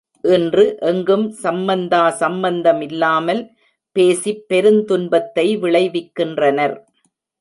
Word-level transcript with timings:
இன்று 0.23 0.63
எங்கும் 0.81 1.25
சம்பந்தா 1.43 1.99
சம்பந்தமில்லாமல் 2.21 3.43
பேசிப் 3.95 4.43
பெருந்துன்பத்தை 4.49 5.47
விளைவிக்கின்றனர். 5.57 6.75